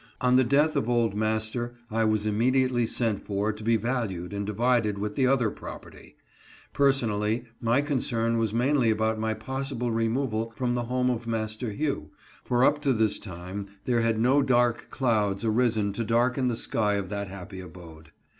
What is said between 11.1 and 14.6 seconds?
of Master Hugh, for up to this time there had no